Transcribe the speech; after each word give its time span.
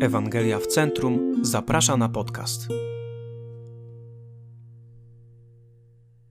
Ewangelia 0.00 0.58
w 0.58 0.66
Centrum 0.66 1.44
zaprasza 1.44 1.96
na 1.96 2.08
podcast. 2.08 2.68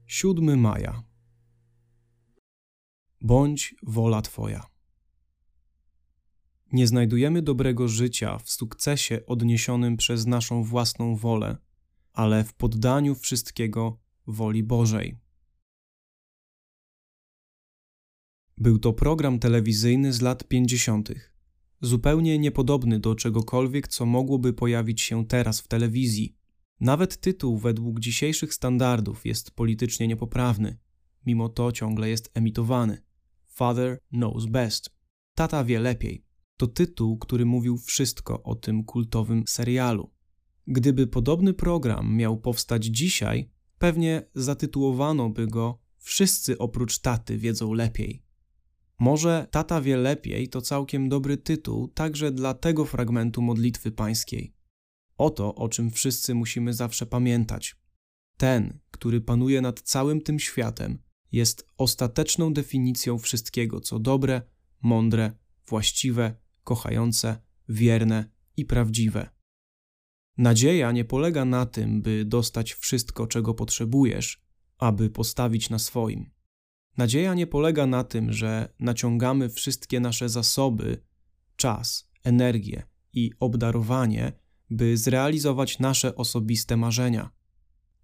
7 0.06 0.60
maja. 0.60 1.02
Bądź 3.20 3.74
wola 3.82 4.22
Twoja. 4.22 4.66
Nie 6.72 6.86
znajdujemy 6.86 7.42
dobrego 7.42 7.88
życia 7.88 8.38
w 8.38 8.50
sukcesie 8.50 9.26
odniesionym 9.26 9.96
przez 9.96 10.26
naszą 10.26 10.62
własną 10.64 11.16
wolę, 11.16 11.56
ale 12.12 12.44
w 12.44 12.54
poddaniu 12.54 13.14
wszystkiego 13.14 13.98
woli 14.26 14.62
Bożej. 14.62 15.16
Był 18.56 18.78
to 18.78 18.92
program 18.92 19.38
telewizyjny 19.38 20.12
z 20.12 20.20
lat 20.20 20.48
50., 20.48 21.12
zupełnie 21.80 22.38
niepodobny 22.38 23.00
do 23.00 23.14
czegokolwiek, 23.14 23.88
co 23.88 24.06
mogłoby 24.06 24.52
pojawić 24.52 25.00
się 25.00 25.26
teraz 25.26 25.60
w 25.60 25.68
telewizji. 25.68 26.36
Nawet 26.80 27.20
tytuł 27.20 27.58
według 27.58 28.00
dzisiejszych 28.00 28.54
standardów 28.54 29.26
jest 29.26 29.50
politycznie 29.50 30.08
niepoprawny, 30.08 30.78
mimo 31.26 31.48
to 31.48 31.72
ciągle 31.72 32.08
jest 32.08 32.30
emitowany. 32.34 33.02
Father 33.46 33.98
knows 34.10 34.46
best. 34.46 34.90
Tata 35.34 35.64
wie 35.64 35.80
lepiej. 35.80 36.24
To 36.56 36.66
tytuł, 36.66 37.18
który 37.18 37.46
mówił 37.46 37.78
wszystko 37.78 38.42
o 38.42 38.54
tym 38.54 38.84
kultowym 38.84 39.44
serialu. 39.48 40.10
Gdyby 40.66 41.06
podobny 41.06 41.54
program 41.54 42.16
miał 42.16 42.40
powstać 42.40 42.84
dzisiaj, 42.84 43.50
pewnie 43.78 44.22
zatytułowano 44.34 45.30
by 45.30 45.46
go 45.46 45.78
Wszyscy 46.08 46.58
oprócz 46.58 46.98
taty 46.98 47.38
wiedzą 47.38 47.72
lepiej. 47.72 48.22
Może 48.98 49.46
Tata 49.50 49.80
wie 49.80 49.96
lepiej 49.96 50.48
to 50.48 50.60
całkiem 50.60 51.08
dobry 51.08 51.36
tytuł 51.36 51.88
także 51.88 52.32
dla 52.32 52.54
tego 52.54 52.84
fragmentu 52.84 53.42
modlitwy 53.42 53.90
pańskiej. 53.92 54.54
Oto, 55.16 55.54
o 55.54 55.68
czym 55.68 55.90
wszyscy 55.90 56.34
musimy 56.34 56.74
zawsze 56.74 57.06
pamiętać. 57.06 57.76
Ten, 58.36 58.78
który 58.90 59.20
panuje 59.20 59.60
nad 59.60 59.80
całym 59.80 60.20
tym 60.20 60.38
światem, 60.38 60.98
jest 61.32 61.68
ostateczną 61.76 62.52
definicją 62.52 63.18
wszystkiego, 63.18 63.80
co 63.80 63.98
dobre, 63.98 64.42
mądre, 64.82 65.32
właściwe, 65.66 66.34
kochające, 66.64 67.42
wierne 67.68 68.30
i 68.56 68.64
prawdziwe. 68.64 69.30
Nadzieja 70.38 70.92
nie 70.92 71.04
polega 71.04 71.44
na 71.44 71.66
tym, 71.66 72.02
by 72.02 72.24
dostać 72.24 72.72
wszystko, 72.72 73.26
czego 73.26 73.54
potrzebujesz, 73.54 74.42
aby 74.78 75.10
postawić 75.10 75.70
na 75.70 75.78
swoim. 75.78 76.30
Nadzieja 76.98 77.34
nie 77.34 77.46
polega 77.46 77.86
na 77.86 78.04
tym, 78.04 78.32
że 78.32 78.74
naciągamy 78.80 79.48
wszystkie 79.48 80.00
nasze 80.00 80.28
zasoby, 80.28 81.02
czas, 81.56 82.10
energię 82.24 82.82
i 83.12 83.32
obdarowanie, 83.40 84.32
by 84.70 84.96
zrealizować 84.96 85.78
nasze 85.78 86.14
osobiste 86.14 86.76
marzenia. 86.76 87.30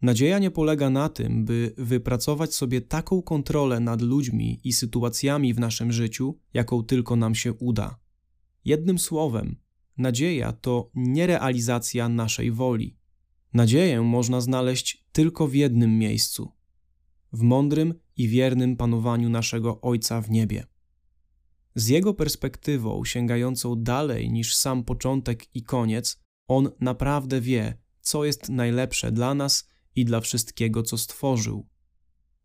Nadzieja 0.02 0.38
nie 0.38 0.50
polega 0.50 0.90
na 0.90 1.08
tym, 1.08 1.44
by 1.44 1.74
wypracować 1.78 2.54
sobie 2.54 2.80
taką 2.80 3.22
kontrolę 3.22 3.80
nad 3.80 4.02
ludźmi 4.02 4.60
i 4.64 4.72
sytuacjami 4.72 5.54
w 5.54 5.60
naszym 5.60 5.92
życiu, 5.92 6.38
jaką 6.54 6.82
tylko 6.82 7.16
nam 7.16 7.34
się 7.34 7.52
uda. 7.52 7.98
Jednym 8.64 8.98
słowem, 8.98 9.56
nadzieja 9.98 10.52
to 10.52 10.90
nierealizacja 10.94 12.08
naszej 12.08 12.52
woli. 12.52 12.96
Nadzieję 13.54 14.02
można 14.02 14.40
znaleźć 14.40 15.04
tylko 15.12 15.48
w 15.48 15.54
jednym 15.54 15.98
miejscu 15.98 16.52
w 17.32 17.42
mądrym 17.42 17.94
i 18.16 18.28
wiernym 18.28 18.76
panowaniu 18.76 19.30
naszego 19.30 19.80
Ojca 19.80 20.20
w 20.20 20.30
niebie. 20.30 20.66
Z 21.74 21.88
jego 21.88 22.14
perspektywą, 22.14 23.04
sięgającą 23.04 23.82
dalej 23.82 24.30
niż 24.30 24.56
sam 24.56 24.84
początek 24.84 25.56
i 25.56 25.62
koniec, 25.62 26.20
on 26.48 26.70
naprawdę 26.80 27.40
wie, 27.40 27.78
co 28.00 28.24
jest 28.24 28.48
najlepsze 28.48 29.12
dla 29.12 29.34
nas 29.34 29.68
i 29.96 30.04
dla 30.04 30.20
wszystkiego, 30.20 30.82
co 30.82 30.98
stworzył. 30.98 31.68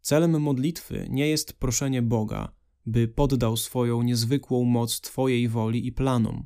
Celem 0.02 0.42
modlitwy 0.42 1.08
nie 1.10 1.28
jest 1.28 1.54
proszenie 1.54 2.02
Boga, 2.02 2.52
by 2.86 3.08
poddał 3.08 3.58
swoją 3.58 4.02
niezwykłą 4.02 4.64
moc 4.64 5.02
Twojej 5.02 5.48
woli 5.48 5.88
i 5.88 5.92
planom. 5.92 6.46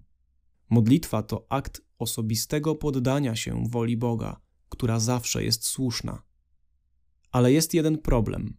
Modlitwa 0.70 1.24
to 1.24 1.46
akt 1.50 1.82
osobistego 2.00 2.76
poddania 2.76 3.36
się 3.36 3.64
woli 3.70 3.98
Boga, 3.98 4.42
która 4.70 5.00
zawsze 5.00 5.44
jest 5.44 5.66
słuszna. 5.66 6.24
Ale 7.32 7.52
jest 7.52 7.74
jeden 7.74 7.98
problem. 7.98 8.58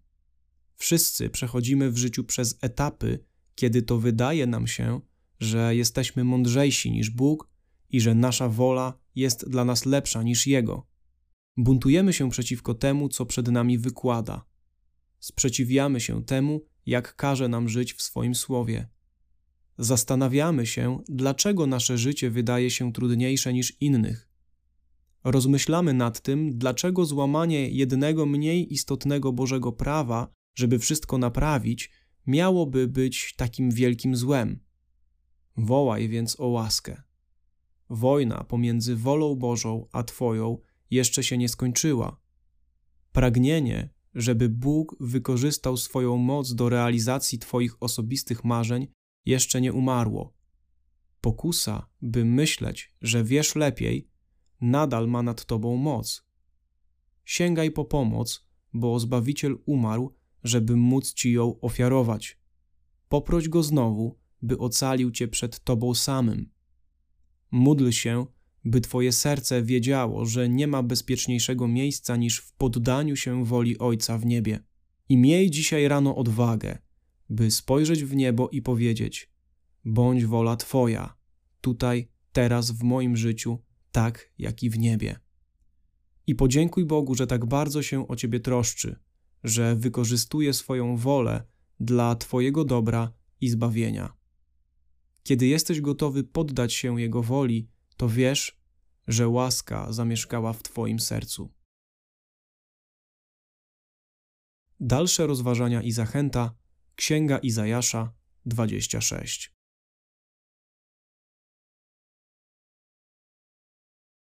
Wszyscy 0.77 1.31
przechodzimy 1.31 1.91
w 1.91 1.97
życiu 1.97 2.25
przez 2.25 2.59
etapy, 2.61 3.25
kiedy 3.55 3.83
to 3.83 3.99
wydaje 3.99 4.47
nam 4.47 4.67
się, 4.67 5.01
że 5.41 5.77
jesteśmy 5.77 6.25
mądrzejsi 6.25 6.91
niż 6.91 7.11
Bóg 7.11 7.51
i 7.91 8.01
że 8.01 8.15
nasza 8.15 8.49
wola 8.49 8.99
jest 9.15 9.49
dla 9.49 9.65
nas 9.65 9.87
lepsza 9.87 10.23
niż 10.23 10.47
Jego. 10.47 10.87
Buntujemy 11.57 12.13
się 12.13 12.31
przeciwko 12.31 12.75
temu, 12.75 13.09
co 13.09 13.27
przed 13.27 13.49
nami 13.49 13.79
wykłada. 13.79 14.45
Sprzeciwiamy 15.21 16.01
się 16.01 16.25
temu, 16.25 16.61
jak 16.87 17.17
każe 17.17 17.49
nam 17.49 17.69
żyć 17.69 17.95
w 17.95 18.03
swoim 18.03 18.35
słowie. 18.35 18.89
Zastanawiamy 19.79 20.67
się, 20.67 21.03
dlaczego 21.09 21.67
nasze 21.67 21.99
życie 21.99 22.31
wydaje 22.31 22.71
się 22.71 22.93
trudniejsze 22.93 23.53
niż 23.53 23.77
innych 23.81 24.35
rozmyślamy 25.25 25.95
nad 25.95 26.21
tym, 26.21 26.59
dlaczego 26.59 27.05
złamanie 27.05 27.69
jednego 27.71 28.27
mniej 28.27 28.73
istotnego 28.73 29.33
Bożego 29.33 29.73
prawa, 29.73 30.35
żeby 30.55 30.79
wszystko 30.79 31.19
naprawić, 31.19 31.91
miałoby 32.27 32.89
być 32.89 33.35
takim 33.37 33.71
wielkim 33.71 34.17
złem. 34.17 34.61
Wołaj 35.57 36.09
więc 36.09 36.41
o 36.41 36.47
łaskę. 36.47 37.03
Wojna 37.91 38.45
pomiędzy 38.45 38.97
wolą 38.97 39.35
Bożą 39.35 39.87
a 39.93 40.03
Twoją 40.03 40.59
jeszcze 40.91 41.25
się 41.25 41.39
nie 41.39 41.49
skończyła. 41.49 42.21
Pragnienie, 43.13 43.91
żeby 44.15 44.49
Bóg 44.49 44.97
wykorzystał 45.01 45.77
swoją 45.77 46.17
moc 46.17 46.55
do 46.55 46.69
realizacji 46.69 47.39
Twoich 47.39 47.83
osobistych 47.83 48.45
marzeń, 48.45 48.89
jeszcze 49.27 49.61
nie 49.61 49.73
umarło. 49.73 50.35
Pokusa, 51.21 51.87
by 52.03 52.25
myśleć, 52.25 52.95
że 53.01 53.25
wiesz 53.25 53.55
lepiej, 53.55 54.09
nadal 54.61 55.09
ma 55.09 55.23
nad 55.23 55.45
tobą 55.45 55.77
moc. 55.77 56.27
Sięgaj 57.25 57.71
po 57.71 57.85
pomoc, 57.85 58.47
bo 58.73 58.99
Zbawiciel 58.99 59.59
umarł, 59.67 60.15
żeby 60.45 60.77
móc 60.77 61.15
ci 61.15 61.33
ją 61.33 61.61
ofiarować. 61.61 62.39
Poproś 63.09 63.49
go 63.49 63.63
znowu, 63.63 64.19
by 64.43 64.59
ocalił 64.59 65.11
cię 65.11 65.29
przed 65.29 65.61
tobą 65.61 65.95
samym. 65.95 66.51
Módl 67.51 67.91
się, 67.91 68.27
by 68.65 68.81
twoje 68.81 69.13
serce 69.13 69.63
wiedziało, 69.63 70.27
że 70.27 70.49
nie 70.49 70.67
ma 70.67 70.83
bezpieczniejszego 70.83 71.69
miejsca 71.69 72.17
niż 72.17 72.39
w 72.39 72.53
poddaniu 72.53 73.17
się 73.17 73.45
woli 73.45 73.79
Ojca 73.79 74.19
w 74.19 74.27
niebie. 74.27 74.61
I 75.09 75.17
miej 75.17 75.51
dzisiaj 75.51 75.89
rano 75.89 76.17
odwagę, 76.17 76.79
by 77.31 77.51
spojrzeć 77.51 78.05
w 78.05 78.17
niebo 78.17 78.49
i 78.49 78.63
powiedzieć: 78.63 79.31
Bądź 79.85 80.25
wola 80.25 80.57
Twoja, 80.57 81.17
tutaj, 81.61 82.09
teraz 82.33 82.71
w 82.71 82.83
moim 82.83 83.17
życiu 83.17 83.59
tak 83.93 84.33
jak 84.39 84.63
i 84.63 84.71
w 84.71 84.79
niebie. 84.79 85.19
I 86.27 86.35
podziękuj 86.35 86.85
Bogu, 86.85 87.15
że 87.15 87.27
tak 87.27 87.47
bardzo 87.47 87.83
się 87.83 88.09
o 88.09 88.17
Ciebie 88.17 88.41
troszczy, 88.41 88.97
że 89.45 89.77
wykorzystuje 89.77 90.55
swoją 90.55 90.97
wolę 90.97 91.45
dla 91.81 92.15
Twojego 92.15 92.65
dobra 92.65 93.13
i 93.41 93.49
zbawienia. 93.49 94.17
Kiedy 95.23 95.47
jesteś 95.47 95.81
gotowy 95.81 96.25
poddać 96.25 96.75
się 96.75 97.01
Jego 97.01 97.23
woli, 97.23 97.69
to 97.97 98.09
wiesz, 98.09 98.61
że 99.09 99.29
łaska 99.29 99.93
zamieszkała 99.93 100.53
w 100.53 100.63
Twoim 100.63 101.01
sercu. 101.01 101.53
Dalsze 104.81 105.27
rozważania 105.27 105.83
i 105.83 105.93
zachęta 105.93 106.55
Księga 106.97 107.39
Izajasza 107.39 108.13
26. 108.47 109.54